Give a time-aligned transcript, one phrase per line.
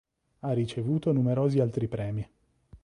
[0.39, 2.27] Ha ricevuto numerosi altri premi.